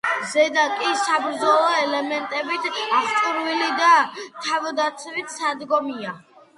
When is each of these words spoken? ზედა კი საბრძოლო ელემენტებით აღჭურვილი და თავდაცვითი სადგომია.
ზედა 0.29 0.61
კი 0.79 0.93
საბრძოლო 1.01 1.67
ელემენტებით 1.83 2.67
აღჭურვილი 2.79 3.71
და 3.85 3.93
თავდაცვითი 4.49 5.41
სადგომია. 5.41 6.21